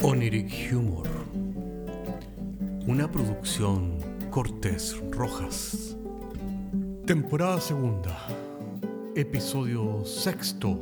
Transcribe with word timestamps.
Oniric 0.00 0.72
Humor. 0.72 1.08
Una 2.86 3.10
producción 3.10 3.98
Cortés 4.30 4.96
Rojas. 5.10 5.96
Temporada 7.04 7.60
segunda. 7.60 8.16
Episodio 9.16 10.04
sexto. 10.04 10.78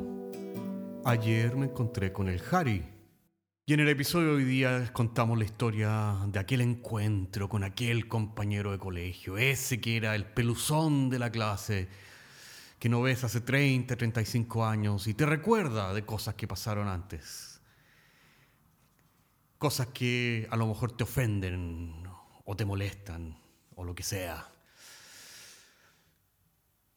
Ayer 1.07 1.57
me 1.57 1.65
encontré 1.65 2.13
con 2.13 2.29
el 2.29 2.43
Harry. 2.51 2.85
Y 3.65 3.73
en 3.73 3.81
el 3.81 3.89
episodio 3.89 4.29
de 4.29 4.35
hoy 4.35 4.45
día 4.45 4.93
contamos 4.93 5.39
la 5.39 5.45
historia 5.45 6.19
de 6.27 6.39
aquel 6.39 6.61
encuentro 6.61 7.49
con 7.49 7.65
aquel 7.65 8.09
compañero 8.09 8.71
de 8.71 8.79
colegio, 8.79 9.39
ese 9.39 9.81
que 9.81 9.97
era 9.97 10.15
el 10.15 10.27
peluzón 10.27 11.09
de 11.09 11.19
la 11.19 11.31
clase, 11.31 11.89
que 12.79 12.91
no 12.91 13.01
ves 13.01 13.25
hace 13.25 13.41
30, 13.41 13.97
35 13.97 14.67
años 14.67 15.07
y 15.07 15.15
te 15.15 15.25
recuerda 15.25 15.95
de 15.95 16.05
cosas 16.05 16.35
que 16.35 16.47
pasaron 16.47 16.87
antes. 16.87 17.56
Cosas 19.59 19.89
que 19.89 20.47
a 20.51 20.57
lo 20.57 20.67
mejor 20.67 20.97
te 20.97 21.05
ofenden 21.05 22.05
o 22.45 22.57
te 22.57 22.65
molestan 22.65 23.39
o 23.75 23.85
lo 23.85 23.95
que 23.95 24.03
sea. 24.03 24.49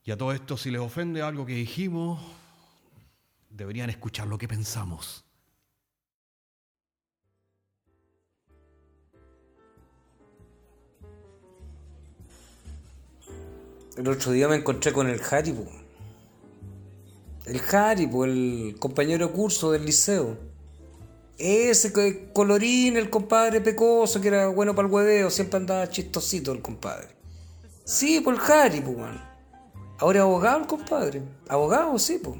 Y 0.04 0.10
a 0.10 0.16
todo 0.16 0.32
esto, 0.32 0.56
si 0.56 0.70
les 0.70 0.80
ofende 0.80 1.22
algo 1.22 1.46
que 1.46 1.54
dijimos, 1.54 2.20
deberían 3.48 3.90
escuchar 3.90 4.26
lo 4.26 4.38
que 4.38 4.48
pensamos. 4.48 5.24
El 13.96 14.08
otro 14.08 14.32
día 14.32 14.48
me 14.48 14.56
encontré 14.56 14.92
con 14.92 15.08
el 15.08 15.20
po. 15.20 15.68
El 17.44 17.60
po, 18.10 18.24
el 18.24 18.76
compañero 18.78 19.32
curso 19.32 19.72
del 19.72 19.84
liceo. 19.84 20.38
Ese 21.40 21.90
co- 21.90 22.32
colorín, 22.34 22.98
el 22.98 23.08
compadre 23.08 23.62
pecoso, 23.62 24.20
que 24.20 24.28
era 24.28 24.48
bueno 24.48 24.74
para 24.74 24.86
el 24.86 24.92
hueveo, 24.92 25.30
siempre 25.30 25.56
andaba 25.56 25.88
chistosito 25.88 26.52
el 26.52 26.60
compadre. 26.60 27.08
Sí, 27.82 28.20
por 28.20 28.34
el 28.34 28.40
Harry, 28.40 28.82
pues, 28.82 28.94
weón. 28.94 29.20
Ahora 29.98 30.20
abogado 30.20 30.58
el 30.60 30.66
compadre. 30.66 31.22
Abogado, 31.48 31.98
sí, 31.98 32.20
pues. 32.22 32.36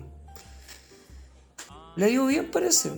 Le 1.96 2.10
ido 2.10 2.26
bien, 2.26 2.50
parece. 2.50 2.90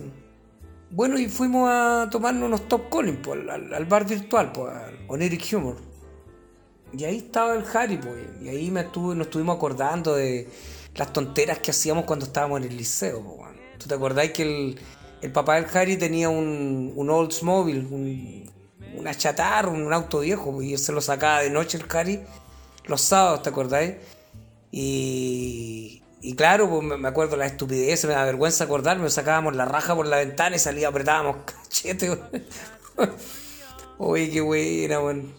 Bueno, 0.91 1.17
y 1.17 1.29
fuimos 1.29 1.69
a 1.71 2.09
tomarnos 2.11 2.47
unos 2.47 2.67
top 2.67 2.89
calling, 2.89 3.21
pues, 3.21 3.39
al, 3.49 3.85
bar 3.85 4.05
virtual, 4.05 4.51
pues, 4.51 4.75
al 4.75 5.05
Oniric 5.07 5.53
Humor. 5.53 5.77
Y 6.91 7.05
ahí 7.05 7.17
estaba 7.17 7.55
el 7.55 7.63
Harry, 7.73 7.97
pues. 7.97 8.19
Y 8.41 8.49
ahí 8.49 8.69
me 8.71 8.81
estuve, 8.81 9.15
nos 9.15 9.27
estuvimos 9.27 9.55
acordando 9.55 10.15
de 10.15 10.49
las 10.95 11.13
tonteras 11.13 11.59
que 11.59 11.71
hacíamos 11.71 12.03
cuando 12.03 12.25
estábamos 12.25 12.59
en 12.59 12.67
el 12.67 12.75
liceo, 12.75 13.21
pues, 13.23 13.39
weón. 13.39 13.55
¿Tú 13.79 13.87
te 13.87 13.95
acordás 13.95 14.29
que 14.31 14.43
el, 14.43 14.79
el 15.23 15.31
papá 15.31 15.55
del 15.55 15.65
Harry 15.73 15.95
tenía 15.95 16.29
un, 16.29 16.93
Oldsmobile, 17.09 17.79
un, 17.79 18.51
una 18.97 19.15
chatarra, 19.15 19.69
un 19.69 19.91
auto 19.91 20.19
viejo, 20.19 20.61
y 20.61 20.73
él 20.73 20.79
se 20.79 20.91
lo 20.91 20.99
sacaba 20.99 21.41
de 21.41 21.49
noche 21.49 21.77
el 21.77 21.85
Harry 21.95 22.21
los 22.85 23.01
sábados, 23.01 23.43
¿te 23.43 23.49
acordáis? 23.49 23.95
Y, 24.69 26.03
y 26.21 26.35
claro, 26.35 26.69
pues 26.69 26.99
me 26.99 27.07
acuerdo 27.07 27.37
la 27.37 27.45
estupidez, 27.45 28.03
me 28.05 28.13
da 28.13 28.25
vergüenza 28.25 28.65
acordarme, 28.65 29.09
sacábamos 29.09 29.55
la 29.55 29.63
raja 29.63 29.95
por 29.95 30.07
la 30.07 30.17
ventana 30.17 30.57
y 30.57 30.59
salía, 30.59 30.89
apretábamos 30.89 31.37
cachete. 31.45 32.19
Oye, 33.97 34.29
qué 34.29 34.41
buena, 34.41 34.99
weón. 34.99 35.33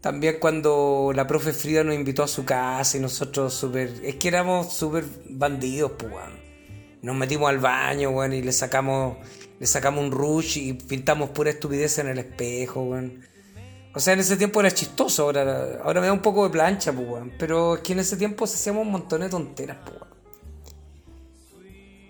También 0.00 0.38
cuando 0.40 1.12
la 1.14 1.26
profe 1.26 1.52
Frida 1.52 1.84
nos 1.84 1.94
invitó 1.94 2.22
a 2.22 2.28
su 2.28 2.46
casa 2.46 2.96
y 2.96 3.00
nosotros 3.00 3.52
súper... 3.52 4.00
Es 4.02 4.14
que 4.14 4.28
éramos 4.28 4.72
súper 4.72 5.04
bandidos, 5.28 5.92
pues, 5.98 6.10
weón. 6.10 6.39
Nos 7.02 7.16
metimos 7.16 7.48
al 7.48 7.58
baño, 7.58 8.10
weón, 8.10 8.32
y 8.32 8.42
le 8.42 8.52
sacamos, 8.52 9.16
le 9.58 9.66
sacamos 9.66 10.04
un 10.04 10.10
rush 10.10 10.58
y 10.58 10.72
pintamos 10.74 11.30
pura 11.30 11.50
estupidez 11.50 11.98
en 11.98 12.08
el 12.08 12.18
espejo, 12.18 12.82
weón. 12.82 13.22
O 13.94 14.00
sea, 14.00 14.12
en 14.12 14.20
ese 14.20 14.36
tiempo 14.36 14.60
era 14.60 14.70
chistoso, 14.70 15.24
ahora, 15.24 15.80
ahora 15.82 16.00
me 16.00 16.06
da 16.06 16.12
un 16.12 16.22
poco 16.22 16.44
de 16.44 16.50
plancha, 16.50 16.92
pues, 16.92 17.08
weón. 17.08 17.32
Pero 17.38 17.76
es 17.76 17.80
que 17.80 17.94
en 17.94 18.00
ese 18.00 18.16
tiempo 18.16 18.46
se 18.46 18.56
hacíamos 18.56 18.84
un 18.84 18.92
montón 18.92 19.22
de 19.22 19.28
tonteras, 19.28 19.78
pues, 19.84 20.00
weón. 20.00 20.10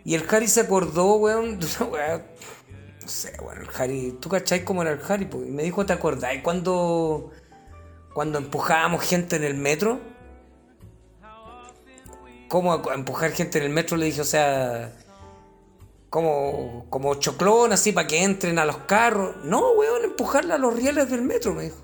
Y 0.05 0.15
el 0.15 0.25
Harry 0.29 0.49
se 0.49 0.61
acordó, 0.61 1.15
weón, 1.15 1.59
de 1.59 1.67
una 1.79 1.91
weá... 1.91 2.27
No 3.01 3.09
sé, 3.09 3.33
weón, 3.41 3.63
el 3.63 3.69
Harry... 3.77 4.17
¿Tú 4.21 4.29
cachai 4.29 4.65
cómo 4.65 4.83
era 4.83 4.93
el 4.93 5.01
Harry, 5.09 5.27
pues? 5.27 5.47
Y 5.47 5.51
me 5.51 5.63
dijo, 5.63 5.87
¿te 5.87 5.93
acordáis 5.93 6.43
cuando... 6.43 7.31
Cuando 8.13 8.39
empujábamos 8.39 9.05
gente 9.05 9.37
en 9.37 9.45
el 9.45 9.55
metro? 9.55 10.01
¿Cómo 12.51 12.91
empujar 12.93 13.31
gente 13.31 13.59
en 13.59 13.65
el 13.65 13.71
metro? 13.71 13.97
Le 13.97 14.07
dije, 14.07 14.21
o 14.21 14.25
sea... 14.25 14.93
Como, 16.11 16.87
como 16.91 17.15
choclón, 17.15 17.73
así, 17.73 17.93
para 17.93 18.09
que 18.09 18.25
entren 18.25 18.59
a 18.59 18.65
los 18.65 18.79
carros. 18.79 19.37
No, 19.45 19.71
weón, 19.75 20.03
empujarla 20.05 20.57
a 20.57 20.59
los 20.59 20.75
rieles 20.75 21.09
del 21.09 21.23
metro, 21.23 21.55
me 21.55 21.63
dijo. 21.63 21.77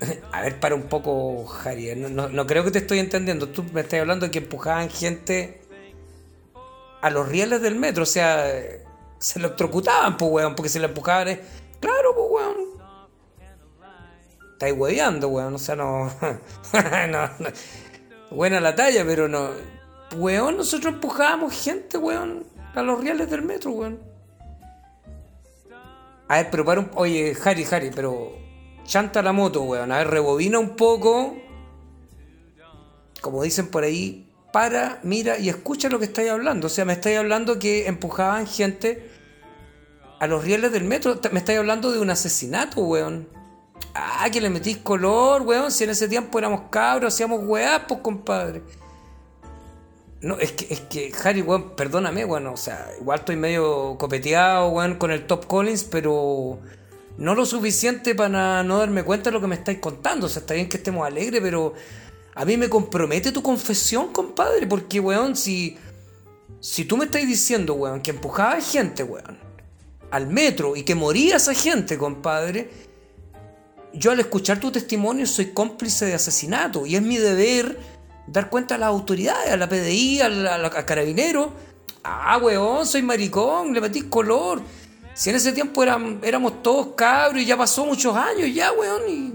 A 0.32 0.40
ver, 0.40 0.58
para 0.58 0.74
un 0.74 0.84
poco, 0.84 1.46
Harry. 1.62 1.94
No, 1.96 2.30
no- 2.30 2.46
creo 2.46 2.64
que 2.64 2.70
te 2.70 2.78
estoy 2.78 2.98
entendiendo. 2.98 3.50
Tú 3.50 3.62
me 3.74 3.82
estás 3.82 4.00
hablando 4.00 4.24
de 4.24 4.32
que 4.32 4.38
empujaban 4.38 4.88
gente 4.88 5.60
a 7.02 7.10
los 7.10 7.28
rieles 7.28 7.60
del 7.60 7.74
metro. 7.76 8.04
O 8.04 8.06
sea, 8.06 8.46
se 9.18 9.38
electrocutaban, 9.38 10.16
pues, 10.16 10.32
weón, 10.32 10.54
porque 10.54 10.70
se 10.70 10.80
le 10.80 10.86
empujaban. 10.86 11.28
eh. 11.28 11.40
Claro, 11.78 12.14
pues, 12.16 12.26
weón. 12.30 12.56
Estáis 14.52 14.74
hueveando, 14.78 15.28
weón. 15.28 15.54
O 15.54 15.58
sea, 15.58 15.76
no. 15.76 16.06
no, 16.72 17.26
no. 17.38 17.48
Buena 18.30 18.60
la 18.60 18.74
talla, 18.74 19.04
pero 19.04 19.28
no. 19.28 19.50
Weón, 20.16 20.56
nosotros 20.56 20.94
empujábamos 20.94 21.52
gente, 21.52 21.98
weón, 21.98 22.44
a 22.74 22.82
los 22.82 23.00
rieles 23.00 23.30
del 23.30 23.42
metro, 23.42 23.72
weón. 23.72 24.00
A 26.28 26.36
ver, 26.36 26.50
pero 26.50 26.64
para 26.64 26.80
un. 26.80 26.90
Oye, 26.94 27.36
Harry, 27.44 27.66
Harry, 27.70 27.90
pero. 27.94 28.38
Chanta 28.84 29.22
la 29.22 29.32
moto, 29.32 29.62
weón. 29.62 29.90
A 29.92 29.98
ver, 29.98 30.08
rebobina 30.08 30.58
un 30.58 30.76
poco. 30.76 31.36
Como 33.20 33.42
dicen 33.42 33.68
por 33.68 33.84
ahí, 33.84 34.30
para, 34.52 35.00
mira 35.02 35.38
y 35.38 35.48
escucha 35.48 35.88
lo 35.88 35.98
que 35.98 36.06
estáis 36.06 36.30
hablando. 36.30 36.68
O 36.68 36.70
sea, 36.70 36.84
me 36.84 36.94
estáis 36.94 37.18
hablando 37.18 37.58
que 37.58 37.86
empujaban 37.86 38.46
gente 38.46 39.10
a 40.18 40.26
los 40.26 40.44
rieles 40.44 40.72
del 40.72 40.84
metro. 40.84 41.20
Me 41.32 41.40
estáis 41.40 41.58
hablando 41.58 41.92
de 41.92 41.98
un 41.98 42.10
asesinato, 42.10 42.80
weón. 42.80 43.28
Ah, 43.94 44.28
que 44.30 44.40
le 44.40 44.50
metís 44.50 44.78
color, 44.78 45.42
weón. 45.42 45.70
Si 45.70 45.84
en 45.84 45.90
ese 45.90 46.08
tiempo 46.08 46.38
éramos 46.38 46.62
cabros, 46.70 47.14
hacíamos 47.14 47.40
weá, 47.44 47.86
pues, 47.86 48.00
compadre. 48.00 48.62
No, 50.20 50.38
es 50.38 50.52
que, 50.52 50.72
es 50.72 50.80
que, 50.80 51.12
Harry, 51.24 51.42
weón, 51.42 51.70
perdóname, 51.76 52.24
weón. 52.24 52.46
O 52.48 52.56
sea, 52.56 52.88
igual 53.00 53.20
estoy 53.20 53.36
medio 53.36 53.96
copeteado, 53.98 54.68
weón, 54.68 54.96
con 54.96 55.10
el 55.10 55.26
Top 55.26 55.46
Collins, 55.46 55.84
pero 55.84 56.60
no 57.18 57.34
lo 57.34 57.44
suficiente 57.46 58.14
para 58.14 58.62
no 58.62 58.78
darme 58.78 59.02
cuenta 59.02 59.30
de 59.30 59.34
lo 59.34 59.40
que 59.40 59.46
me 59.46 59.54
estáis 59.56 59.78
contando. 59.78 60.26
O 60.26 60.28
sea, 60.28 60.40
está 60.40 60.54
bien 60.54 60.68
que 60.68 60.76
estemos 60.76 61.06
alegres, 61.06 61.40
pero 61.40 61.74
a 62.34 62.44
mí 62.44 62.56
me 62.56 62.68
compromete 62.68 63.32
tu 63.32 63.42
confesión, 63.42 64.12
compadre, 64.12 64.66
porque, 64.66 65.00
weón, 65.00 65.36
si, 65.36 65.76
si 66.60 66.84
tú 66.84 66.96
me 66.96 67.06
estás 67.06 67.22
diciendo, 67.26 67.74
weón, 67.74 68.00
que 68.00 68.10
empujaba 68.10 68.60
gente, 68.60 69.02
weón, 69.02 69.38
al 70.10 70.26
metro 70.26 70.76
y 70.76 70.82
que 70.82 70.94
moría 70.94 71.36
esa 71.36 71.54
gente, 71.54 71.98
compadre, 71.98 72.89
yo 73.92 74.12
al 74.12 74.20
escuchar 74.20 74.60
tu 74.60 74.70
testimonio 74.70 75.26
soy 75.26 75.52
cómplice 75.52 76.06
de 76.06 76.14
asesinato 76.14 76.86
y 76.86 76.96
es 76.96 77.02
mi 77.02 77.16
deber 77.18 77.78
dar 78.26 78.48
cuenta 78.50 78.76
a 78.76 78.78
las 78.78 78.88
autoridades, 78.88 79.50
a 79.52 79.56
la 79.56 79.68
PDI, 79.68 80.20
al, 80.20 80.46
al- 80.46 80.64
al 80.64 80.84
carabinero. 80.86 81.52
Ah, 82.04 82.38
weón, 82.38 82.86
soy 82.86 83.02
maricón, 83.02 83.72
le 83.74 83.80
metí 83.80 84.02
color. 84.02 84.62
Si 85.14 85.28
en 85.30 85.36
ese 85.36 85.52
tiempo 85.52 85.82
eran, 85.82 86.20
éramos 86.22 86.62
todos 86.62 86.94
cabros 86.96 87.42
y 87.42 87.46
ya 87.46 87.56
pasó 87.56 87.84
muchos 87.84 88.16
años 88.16 88.48
ya, 88.54 88.72
weón. 88.72 89.02
Y 89.08 89.34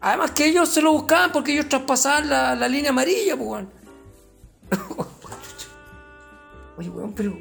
además 0.00 0.30
que 0.32 0.46
ellos 0.46 0.68
se 0.68 0.82
lo 0.82 0.92
buscaban 0.92 1.32
porque 1.32 1.52
ellos 1.52 1.68
traspasaban 1.68 2.28
la, 2.28 2.54
la 2.54 2.68
línea 2.68 2.90
amarilla, 2.90 3.36
pues, 3.36 3.48
weón. 3.48 3.70
Oye, 6.78 6.90
weón, 6.90 7.12
pero... 7.12 7.38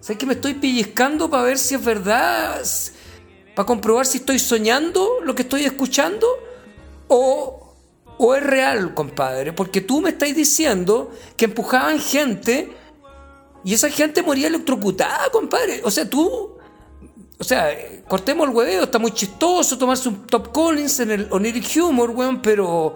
¿Sabes 0.00 0.18
que 0.18 0.26
me 0.26 0.34
estoy 0.34 0.54
pellizcando 0.54 1.28
para 1.28 1.42
ver 1.42 1.58
si 1.58 1.74
es 1.74 1.84
verdad? 1.84 2.62
Para 3.58 3.66
comprobar 3.66 4.06
si 4.06 4.18
estoy 4.18 4.38
soñando 4.38 5.18
lo 5.24 5.34
que 5.34 5.42
estoy 5.42 5.64
escuchando 5.64 6.28
o, 7.08 7.74
o 8.16 8.34
es 8.36 8.40
real, 8.40 8.94
compadre. 8.94 9.52
Porque 9.52 9.80
tú 9.80 10.00
me 10.00 10.10
estás 10.10 10.32
diciendo 10.32 11.10
que 11.36 11.46
empujaban 11.46 11.98
gente 11.98 12.70
y 13.64 13.74
esa 13.74 13.90
gente 13.90 14.22
moría 14.22 14.46
electrocutada, 14.46 15.28
compadre. 15.32 15.80
O 15.82 15.90
sea, 15.90 16.08
tú... 16.08 16.56
O 17.36 17.42
sea, 17.42 17.68
cortemos 18.06 18.48
el 18.48 18.54
hueveo, 18.54 18.84
está 18.84 19.00
muy 19.00 19.10
chistoso 19.10 19.76
tomarse 19.76 20.08
un 20.08 20.24
Top 20.28 20.52
Collins 20.52 21.00
en 21.00 21.10
el 21.10 21.26
Oniric 21.28 21.68
Humor, 21.82 22.10
weón, 22.10 22.40
pero... 22.40 22.94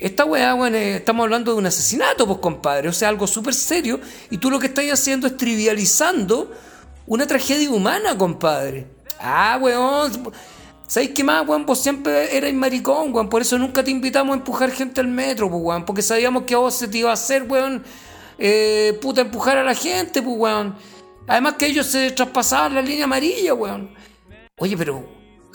Esta 0.00 0.24
weá, 0.24 0.54
weón, 0.54 0.76
eh, 0.76 0.96
estamos 0.96 1.24
hablando 1.24 1.52
de 1.52 1.58
un 1.58 1.66
asesinato, 1.66 2.26
pues, 2.26 2.38
compadre. 2.38 2.88
O 2.88 2.92
sea, 2.94 3.10
algo 3.10 3.26
súper 3.26 3.52
serio. 3.52 4.00
Y 4.30 4.38
tú 4.38 4.50
lo 4.50 4.58
que 4.58 4.68
estás 4.68 4.86
haciendo 4.90 5.26
es 5.26 5.36
trivializando 5.36 6.50
una 7.06 7.26
tragedia 7.26 7.68
humana, 7.70 8.16
compadre. 8.16 9.03
Ah, 9.18 9.58
weón. 9.60 10.32
¿Sabéis 10.86 11.12
qué 11.14 11.24
más, 11.24 11.46
weón? 11.46 11.64
Vos 11.66 11.80
siempre 11.80 12.36
erais 12.36 12.54
maricón, 12.54 13.12
weón. 13.14 13.28
Por 13.28 13.42
eso 13.42 13.58
nunca 13.58 13.82
te 13.82 13.90
invitamos 13.90 14.34
a 14.34 14.38
empujar 14.38 14.70
gente 14.70 15.00
al 15.00 15.08
metro, 15.08 15.50
pues, 15.50 15.62
weón. 15.62 15.84
Porque 15.84 16.02
sabíamos 16.02 16.44
que 16.44 16.54
a 16.54 16.58
vos 16.58 16.74
se 16.74 16.88
te 16.88 16.98
iba 16.98 17.10
a 17.10 17.14
hacer, 17.14 17.44
weón. 17.44 17.84
eh, 18.38 18.98
puta, 19.00 19.20
empujar 19.22 19.58
a 19.58 19.64
la 19.64 19.74
gente, 19.74 20.22
pues, 20.22 20.36
weón. 20.36 20.76
Además 21.26 21.54
que 21.54 21.66
ellos 21.66 21.86
se 21.86 22.10
traspasaban 22.10 22.74
la 22.74 22.82
línea 22.82 23.04
amarilla, 23.04 23.54
weón. 23.54 23.94
Oye, 24.58 24.76
pero 24.76 25.08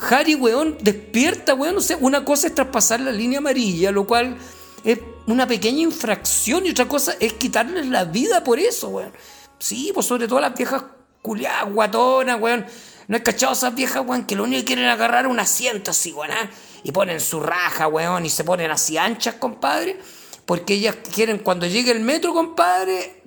Harry, 0.09 0.35
weón, 0.35 0.77
despierta, 0.81 1.53
weón. 1.53 1.77
O 1.77 1.81
sea, 1.81 1.97
una 2.01 2.25
cosa 2.25 2.47
es 2.47 2.55
traspasar 2.55 2.99
la 3.01 3.11
línea 3.11 3.39
amarilla, 3.39 3.91
lo 3.91 4.07
cual 4.07 4.35
es 4.83 4.99
una 5.27 5.45
pequeña 5.45 5.81
infracción 5.81 6.65
y 6.65 6.71
otra 6.71 6.87
cosa 6.87 7.13
es 7.19 7.33
quitarles 7.33 7.85
la 7.87 8.05
vida 8.05 8.43
por 8.43 8.59
eso, 8.59 8.89
weón. 8.89 9.13
Sí, 9.59 9.91
pues 9.93 10.05
sobre 10.05 10.27
todo 10.27 10.39
las 10.39 10.55
viejas 10.55 10.83
culiadas, 11.21 11.71
guatonas, 11.71 12.41
weón. 12.41 12.65
No 13.09 13.17
he 13.17 13.23
cachado 13.23 13.53
esas 13.53 13.73
viejas, 13.73 14.05
weón, 14.05 14.25
que 14.27 14.35
lo 14.35 14.43
único 14.43 14.59
que 14.59 14.65
quieren 14.65 14.85
es 14.85 14.91
agarrar 14.91 15.25
un 15.25 15.39
asiento 15.39 15.89
así, 15.89 16.13
weón, 16.13 16.31
¿ah? 16.31 16.47
Y 16.83 16.91
ponen 16.91 17.19
su 17.19 17.39
raja, 17.39 17.87
weón, 17.87 18.23
y 18.23 18.29
se 18.29 18.43
ponen 18.43 18.69
así 18.69 18.99
anchas, 18.99 19.33
compadre. 19.33 19.99
Porque 20.45 20.75
ellas 20.75 20.95
quieren, 21.11 21.39
cuando 21.39 21.65
llegue 21.65 21.89
el 21.89 22.01
metro, 22.01 22.35
compadre, 22.35 23.23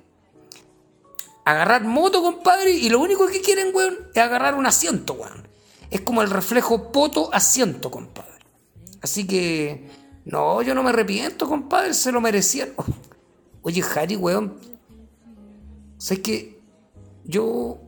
agarrar 1.43 1.83
moto, 1.83 2.23
compadre, 2.23 2.71
y 2.71 2.87
lo 2.87 3.01
único 3.01 3.27
que 3.27 3.41
quieren, 3.41 3.75
weón, 3.75 3.97
es 4.15 4.21
agarrar 4.21 4.55
un 4.55 4.65
asiento, 4.65 5.15
weón. 5.15 5.49
Es 5.91 5.99
como 5.99 6.21
el 6.21 6.29
reflejo 6.29 6.93
poto-asiento, 6.93 7.91
compadre. 7.91 8.39
Así 9.01 9.27
que, 9.27 9.89
no, 10.23 10.61
yo 10.61 10.73
no 10.75 10.81
me 10.81 10.91
arrepiento, 10.91 11.45
compadre, 11.45 11.93
se 11.93 12.13
lo 12.13 12.21
merecían. 12.21 12.69
Oye, 13.63 13.83
Harry, 13.95 14.15
weón, 14.15 14.57
¿sabes 15.97 16.23
que 16.23 16.61
Yo 17.25 17.82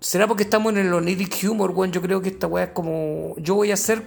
¿Será 0.00 0.26
porque 0.26 0.44
estamos 0.44 0.72
en 0.72 0.78
el 0.78 0.94
oniric 0.94 1.44
humor, 1.44 1.72
weón? 1.72 1.92
Yo 1.92 2.00
creo 2.00 2.22
que 2.22 2.30
esta 2.30 2.46
weá 2.46 2.64
es 2.64 2.70
como. 2.70 3.34
Yo 3.36 3.54
voy 3.54 3.70
a 3.70 3.74
hacer. 3.74 4.02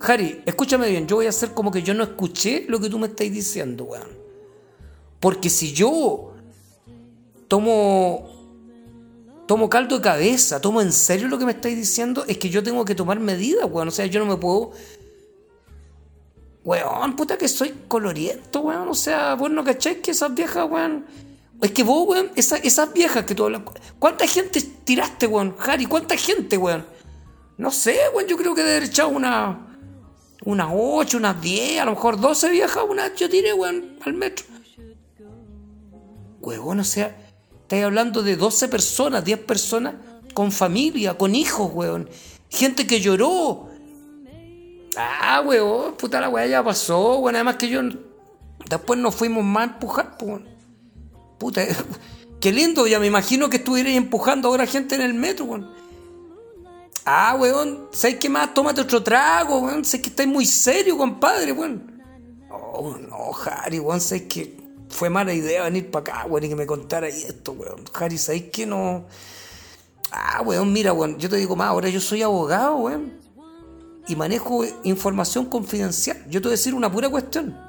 Harry, 0.00 0.42
escúchame 0.44 0.90
bien, 0.90 1.08
yo 1.08 1.16
voy 1.16 1.26
a 1.26 1.30
hacer 1.30 1.54
como 1.54 1.72
que 1.72 1.82
yo 1.82 1.92
no 1.94 2.04
escuché 2.04 2.66
lo 2.68 2.78
que 2.78 2.88
tú 2.88 2.98
me 2.98 3.08
estás 3.08 3.30
diciendo, 3.32 3.84
weón. 3.84 4.08
Porque 5.18 5.48
si 5.48 5.72
yo 5.72 6.34
tomo. 7.48 8.36
Tomo 9.46 9.70
caldo 9.70 9.96
de 9.96 10.02
cabeza, 10.02 10.60
tomo 10.60 10.82
en 10.82 10.92
serio 10.92 11.26
lo 11.26 11.38
que 11.38 11.46
me 11.46 11.52
estáis 11.52 11.74
diciendo, 11.74 12.22
es 12.28 12.36
que 12.36 12.50
yo 12.50 12.62
tengo 12.62 12.84
que 12.84 12.94
tomar 12.94 13.18
medidas, 13.18 13.66
weón. 13.70 13.88
O 13.88 13.90
sea, 13.90 14.04
yo 14.04 14.20
no 14.20 14.26
me 14.26 14.36
puedo. 14.36 14.72
Weón, 16.62 17.16
puta 17.16 17.38
que 17.38 17.48
soy 17.48 17.72
coloriento, 17.88 18.60
weón. 18.60 18.88
O 18.88 18.94
sea, 18.94 19.34
vos 19.34 19.50
no 19.50 19.64
cacháis 19.64 19.98
que 19.98 20.10
esas 20.10 20.34
viejas, 20.34 20.70
weón 20.70 21.06
es 21.60 21.72
que 21.72 21.82
vos, 21.82 22.06
weón, 22.08 22.30
esas 22.36 22.92
viejas 22.92 23.24
que 23.24 23.34
tú 23.34 23.44
hablas. 23.44 23.62
¿Cuánta 23.98 24.26
gente 24.26 24.60
tiraste, 24.60 25.26
weón? 25.26 25.56
Harry, 25.58 25.86
¿cuánta 25.86 26.16
gente, 26.16 26.56
weón? 26.56 26.86
No 27.56 27.72
sé, 27.72 27.98
weón, 28.14 28.28
yo 28.28 28.36
creo 28.36 28.54
que 28.54 28.62
de 28.62 28.76
haber 28.76 28.84
echado 28.84 29.08
una. 29.08 29.64
Unas 30.44 30.68
8, 30.72 31.16
unas 31.16 31.40
10, 31.40 31.80
a 31.80 31.84
lo 31.84 31.90
mejor 31.90 32.20
12 32.20 32.50
viejas, 32.50 32.84
una 32.88 33.12
yo 33.14 33.28
tiré, 33.28 33.52
weón, 33.52 33.98
al 34.04 34.14
metro. 34.14 34.46
Weón, 36.40 36.78
o 36.78 36.84
sea, 36.84 37.16
estáis 37.62 37.84
hablando 37.84 38.22
de 38.22 38.36
12 38.36 38.68
personas, 38.68 39.24
10 39.24 39.40
personas 39.40 39.94
con 40.34 40.52
familia, 40.52 41.14
con 41.14 41.34
hijos, 41.34 41.70
weón. 41.74 42.08
Gente 42.48 42.86
que 42.86 43.00
lloró. 43.00 43.68
Ah, 44.96 45.42
weón, 45.44 45.96
puta 45.96 46.20
la 46.20 46.28
weá 46.28 46.46
ya 46.46 46.62
pasó, 46.62 47.18
weón. 47.18 47.34
Además 47.34 47.56
que 47.56 47.68
yo. 47.68 47.82
Después 48.70 49.00
nos 49.00 49.14
fuimos 49.16 49.44
más 49.44 49.68
a 49.68 49.72
empujar, 49.72 50.16
pues, 50.18 50.40
Puta, 51.38 51.62
qué 52.40 52.52
lindo, 52.52 52.86
ya 52.86 52.98
me 52.98 53.06
imagino 53.06 53.48
que 53.48 53.58
estuvierais 53.58 53.96
empujando 53.96 54.48
ahora 54.48 54.66
gente 54.66 54.96
en 54.96 55.02
el 55.02 55.14
metro, 55.14 55.46
weón. 55.46 55.70
Ah, 57.04 57.36
weón, 57.38 57.88
¿sabes 57.92 58.16
qué 58.16 58.28
más? 58.28 58.52
Tómate 58.52 58.82
otro 58.82 59.02
trago, 59.02 59.60
weón. 59.60 59.84
Sé 59.84 60.02
que 60.02 60.10
estáis 60.10 60.28
muy 60.28 60.44
serio, 60.44 60.98
compadre, 60.98 61.52
weón. 61.52 62.02
Oh, 62.50 62.96
no, 62.98 63.30
Harry, 63.46 63.78
weón, 63.78 64.00
sé 64.00 64.26
que 64.26 64.58
fue 64.90 65.08
mala 65.08 65.32
idea 65.32 65.64
venir 65.64 65.90
para 65.90 66.00
acá, 66.00 66.26
weón, 66.26 66.44
y 66.44 66.48
que 66.48 66.56
me 66.56 66.66
contara 66.66 67.08
esto, 67.08 67.52
weón. 67.52 67.84
Harry, 67.94 68.18
¿sabes 68.18 68.50
que 68.50 68.66
no? 68.66 69.06
Ah, 70.10 70.42
weón, 70.44 70.72
mira, 70.72 70.92
weón, 70.92 71.18
yo 71.18 71.28
te 71.30 71.36
digo 71.36 71.56
más, 71.56 71.68
ahora 71.68 71.88
yo 71.88 72.00
soy 72.00 72.22
abogado, 72.22 72.76
weón. 72.76 73.12
Y 74.08 74.16
manejo 74.16 74.64
información 74.84 75.46
confidencial. 75.46 76.24
Yo 76.28 76.40
te 76.40 76.48
voy 76.48 76.54
a 76.54 76.56
decir 76.56 76.74
una 76.74 76.90
pura 76.90 77.10
cuestión 77.10 77.67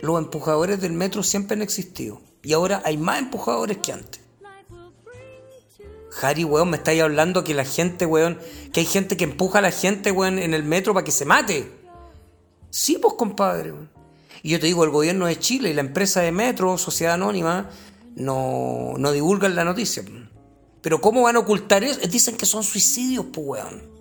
los 0.00 0.18
empujadores 0.18 0.80
del 0.80 0.92
metro 0.92 1.22
siempre 1.22 1.54
han 1.54 1.62
existido. 1.62 2.20
Y 2.42 2.52
ahora 2.52 2.82
hay 2.84 2.96
más 2.96 3.18
empujadores 3.18 3.78
que 3.78 3.92
antes. 3.92 4.20
Harry, 6.22 6.44
weón, 6.44 6.70
me 6.70 6.76
estáis 6.76 7.02
hablando 7.02 7.44
que 7.44 7.54
la 7.54 7.64
gente, 7.64 8.04
weón, 8.06 8.38
que 8.72 8.80
hay 8.80 8.86
gente 8.86 9.16
que 9.16 9.24
empuja 9.24 9.60
a 9.60 9.62
la 9.62 9.70
gente, 9.70 10.10
weón, 10.10 10.38
en 10.38 10.54
el 10.54 10.64
metro 10.64 10.92
para 10.92 11.04
que 11.04 11.12
se 11.12 11.24
mate. 11.24 11.70
Sí, 12.70 12.98
pues, 13.00 13.14
compadre. 13.14 13.72
Y 14.42 14.50
yo 14.50 14.60
te 14.60 14.66
digo, 14.66 14.84
el 14.84 14.90
gobierno 14.90 15.26
de 15.26 15.38
Chile 15.38 15.70
y 15.70 15.74
la 15.74 15.82
empresa 15.82 16.20
de 16.20 16.32
metro, 16.32 16.78
Sociedad 16.78 17.14
Anónima, 17.14 17.70
no, 18.16 18.94
no 18.96 19.12
divulgan 19.12 19.54
la 19.54 19.64
noticia. 19.64 20.02
Pero 20.82 21.00
¿cómo 21.00 21.22
van 21.22 21.36
a 21.36 21.40
ocultar 21.40 21.84
eso? 21.84 22.00
Dicen 22.08 22.36
que 22.36 22.46
son 22.46 22.64
suicidios, 22.64 23.26
pues, 23.32 23.46
weón. 23.46 23.99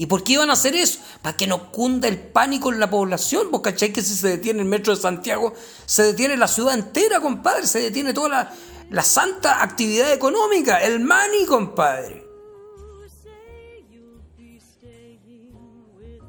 ¿Y 0.00 0.06
por 0.06 0.22
qué 0.22 0.34
iban 0.34 0.48
a 0.48 0.52
hacer 0.52 0.76
eso? 0.76 1.00
Para 1.22 1.36
que 1.36 1.48
no 1.48 1.72
cunda 1.72 2.06
el 2.06 2.20
pánico 2.20 2.72
en 2.72 2.78
la 2.78 2.88
población. 2.88 3.50
¿Vos 3.50 3.62
cacháis 3.62 3.92
que 3.92 4.00
si 4.00 4.14
se 4.14 4.28
detiene 4.28 4.60
el 4.60 4.68
metro 4.68 4.94
de 4.94 5.02
Santiago, 5.02 5.54
se 5.86 6.04
detiene 6.04 6.36
la 6.36 6.46
ciudad 6.46 6.74
entera, 6.74 7.20
compadre? 7.20 7.66
Se 7.66 7.80
detiene 7.80 8.14
toda 8.14 8.54
la, 8.90 9.02
santa 9.02 9.60
actividad 9.60 10.12
económica, 10.12 10.80
el 10.80 11.00
money, 11.00 11.44
compadre. 11.46 12.24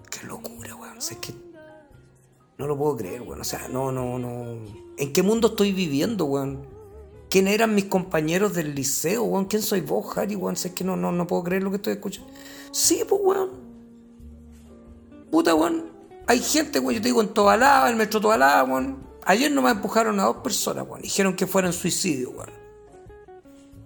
Qué 0.09 0.25
locura, 0.25 0.73
weón. 0.73 0.97
es 0.97 1.17
que 1.17 1.35
no 2.57 2.65
lo 2.65 2.75
puedo 2.75 2.97
creer, 2.97 3.21
weón. 3.21 3.41
O 3.41 3.43
sea, 3.43 3.67
no, 3.67 3.91
no, 3.91 4.17
no. 4.17 4.65
¿En 4.97 5.13
qué 5.13 5.21
mundo 5.21 5.49
estoy 5.49 5.73
viviendo, 5.73 6.25
weón? 6.25 6.78
¿Quién 7.29 7.47
eran 7.47 7.75
mis 7.75 7.85
compañeros 7.85 8.55
del 8.55 8.73
liceo, 8.73 9.23
weón? 9.23 9.45
¿Quién 9.45 9.61
soy 9.61 9.81
vos, 9.81 10.17
Harry, 10.17 10.35
weón? 10.35 10.55
es 10.55 10.71
que 10.71 10.83
no, 10.83 10.95
no, 10.95 11.11
no 11.11 11.27
puedo 11.27 11.43
creer 11.43 11.61
lo 11.61 11.69
que 11.69 11.75
estoy 11.75 11.93
escuchando. 11.93 12.31
Sí, 12.71 13.03
pues, 13.07 13.21
weón. 13.23 13.49
Puta, 15.29 15.53
weón. 15.53 15.91
Hay 16.25 16.39
gente, 16.39 16.79
weón, 16.79 16.95
yo 16.95 17.01
te 17.01 17.07
digo, 17.07 17.21
en 17.21 17.29
Tobalaba, 17.29 17.89
el 17.89 17.95
metro 17.95 18.19
Tobalaba, 18.19 18.63
weón. 18.63 19.07
Ayer 19.25 19.51
nomás 19.51 19.75
empujaron 19.75 20.19
a 20.19 20.23
dos 20.23 20.37
personas, 20.37 20.87
weón. 20.87 21.03
Dijeron 21.03 21.35
que 21.35 21.45
fueran 21.45 21.71
suicidio, 21.71 22.31
weón. 22.31 22.49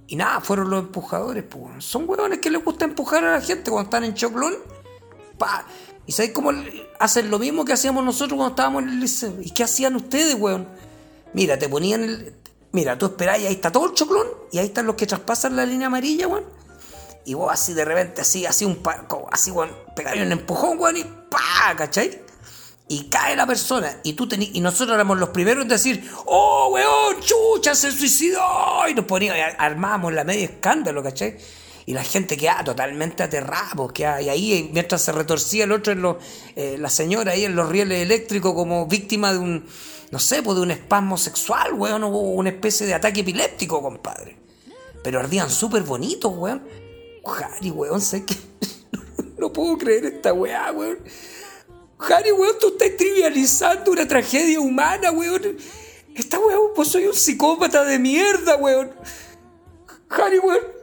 Y 0.07 0.15
nada, 0.15 0.39
fueron 0.39 0.69
los 0.69 0.79
empujadores, 0.79 1.43
pues, 1.43 1.65
weón. 1.65 1.81
Son 1.81 2.07
weones 2.07 2.39
que 2.39 2.49
les 2.49 2.63
gusta 2.63 2.85
empujar 2.85 3.25
a 3.25 3.33
la 3.33 3.41
gente 3.41 3.69
cuando 3.69 3.87
están 3.87 4.05
en 4.05 4.13
choclón. 4.13 4.53
Pa. 5.37 5.65
¿Y 6.05 6.13
sabéis 6.13 6.33
cómo 6.33 6.51
hacen 6.99 7.29
lo 7.29 7.39
mismo 7.39 7.65
que 7.65 7.73
hacíamos 7.73 8.05
nosotros 8.05 8.37
cuando 8.37 8.51
estábamos 8.51 8.83
en 8.83 8.89
el 8.89 8.99
liceo? 9.01 9.35
¿Y 9.41 9.51
qué 9.51 9.63
hacían 9.63 9.95
ustedes, 9.97 10.35
weón? 10.35 10.67
Mira, 11.33 11.59
te 11.59 11.67
ponían 11.67 12.03
el. 12.03 12.35
Mira, 12.73 12.97
tú 12.97 13.05
esperás 13.05 13.39
y 13.39 13.45
ahí 13.45 13.53
está 13.53 13.71
todo 13.71 13.85
el 13.85 13.93
choclón. 13.93 14.27
Y 14.51 14.59
ahí 14.59 14.65
están 14.65 14.85
los 14.85 14.95
que 14.95 15.07
traspasan 15.07 15.55
la 15.55 15.65
línea 15.65 15.87
amarilla, 15.87 16.27
weón 16.27 16.43
y 17.25 17.33
vos 17.33 17.51
así 17.51 17.73
de 17.73 17.85
repente, 17.85 18.21
así, 18.21 18.45
así 18.45 18.65
un 18.65 18.81
así, 19.31 19.51
weón, 19.51 19.71
pegáis 19.95 20.21
un 20.21 20.31
empujón, 20.31 20.77
weón, 20.79 20.97
y 20.97 21.03
pa, 21.03 21.75
¿cachai? 21.75 22.21
Y 22.87 23.05
cae 23.05 23.35
la 23.35 23.47
persona, 23.47 23.99
y 24.03 24.13
tú 24.13 24.27
tení, 24.27 24.51
y 24.53 24.59
nosotros 24.59 24.95
éramos 24.95 25.17
los 25.17 25.29
primeros 25.29 25.63
en 25.63 25.69
decir, 25.69 26.11
oh, 26.25 26.69
weón, 26.73 27.21
chucha, 27.21 27.75
se 27.75 27.91
suicidó, 27.91 28.41
y 28.89 28.93
nos 28.93 29.05
poníamos, 29.05 29.41
armábamos 29.57 30.13
la 30.13 30.23
media 30.23 30.45
escándalo, 30.45 31.01
¿cachai? 31.01 31.37
Y 31.85 31.93
la 31.93 32.03
gente 32.03 32.37
queda 32.37 32.63
totalmente 32.63 33.23
aterrada, 33.23 33.71
porque 33.75 34.03
y 34.03 34.29
ahí 34.29 34.69
mientras 34.73 35.01
se 35.01 35.11
retorcía 35.11 35.65
el 35.65 35.71
otro, 35.71 35.91
en 35.91 36.01
los, 36.01 36.17
eh, 36.55 36.77
la 36.79 36.89
señora 36.89 37.33
ahí 37.33 37.43
en 37.45 37.55
los 37.55 37.67
rieles 37.67 38.01
eléctricos 38.01 38.53
como 38.53 38.87
víctima 38.87 39.33
de 39.33 39.39
un, 39.39 39.65
no 40.11 40.19
sé, 40.19 40.43
pues 40.43 40.55
de 40.55 40.61
un 40.61 40.71
espasmo 40.71 41.17
sexual, 41.17 41.73
weón, 41.73 42.03
o 42.03 42.09
una 42.09 42.49
especie 42.49 42.85
de 42.85 42.93
ataque 42.93 43.21
epiléptico, 43.21 43.81
compadre. 43.81 44.37
Pero 45.03 45.19
ardían 45.19 45.49
súper 45.49 45.83
bonitos, 45.83 46.31
weón. 46.35 46.63
Harry, 47.25 47.71
weón, 47.71 47.99
sé 47.99 48.23
que. 48.23 48.35
no 49.37 49.51
puedo 49.51 49.77
creer 49.77 50.05
esta 50.05 50.31
weá, 50.31 50.71
weón. 50.71 50.99
Harry, 51.99 52.31
weón, 52.31 52.55
tú 52.59 52.67
estás 52.67 52.95
trivializando 52.97 53.91
una 53.91 54.07
tragedia 54.07 54.59
humana, 54.59 55.11
weón. 55.11 55.57
Esta 56.15 56.39
weón, 56.39 56.71
pues 56.75 56.87
soy 56.89 57.07
un 57.07 57.13
psicópata 57.13 57.83
de 57.83 57.99
mierda, 57.99 58.55
weón. 58.55 58.91
Harry, 60.09 60.39
weón. 60.39 60.82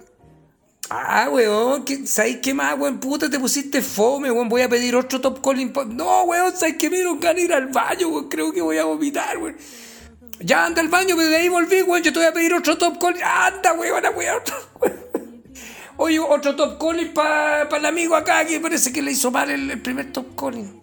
Ah, 0.93 1.29
weón, 1.31 1.85
¿sabes 2.05 2.39
qué 2.43 2.53
más, 2.53 2.77
weón? 2.77 2.99
Puta, 2.99 3.31
te 3.31 3.39
pusiste 3.39 3.81
fome, 3.81 4.29
weón. 4.29 4.49
Voy 4.49 4.63
a 4.63 4.69
pedir 4.69 4.97
otro 4.97 5.21
top 5.21 5.41
calling. 5.41 5.73
No, 5.95 6.25
weón, 6.25 6.57
¿sabes 6.57 6.77
qué? 6.79 6.91
Me 6.91 6.97
dieron 6.97 7.21
ganas 7.21 7.37
de 7.37 7.43
ir 7.43 7.55
al 7.55 7.69
baño, 7.69 8.09
weón. 8.09 8.29
Creo 8.29 8.53
que 8.53 8.61
voy 8.61 8.77
a 8.77 8.85
vomitar, 8.85 9.39
weón. 9.39 9.57
Ya 10.41 10.67
anda 10.67 10.81
al 10.81 10.89
baño, 10.89 11.15
pero 11.17 11.29
de 11.29 11.37
ahí 11.37 11.49
volví, 11.49 11.83
weón. 11.83 12.03
Yo 12.03 12.13
te 12.13 12.19
voy 12.19 12.27
a 12.27 12.33
pedir 12.33 12.53
otro 12.55 12.77
top 12.77 12.99
calling. 12.99 13.23
Anda, 13.23 13.73
weón, 13.75 14.03
weón. 14.17 14.43
Oye, 15.97 16.19
otro 16.19 16.57
top 16.57 16.81
calling 16.81 17.15
para 17.15 17.69
el 17.77 17.87
amigo 17.87 18.17
acá 18.17 18.45
que 18.45 18.59
parece 18.59 18.93
que 18.93 19.01
le 19.01 19.13
hizo 19.13 19.31
mal 19.31 19.49
el, 19.49 19.81
primer 19.81 20.11
top 20.11 20.35
calling. 20.35 20.83